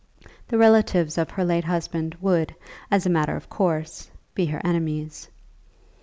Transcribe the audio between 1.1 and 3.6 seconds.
of her late husband would, as a matter of